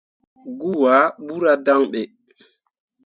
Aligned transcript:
Goo 0.59 0.81
ah 0.97 1.05
ɓuura 1.25 1.51
dan 1.65 1.81
ɓe. 1.91 2.01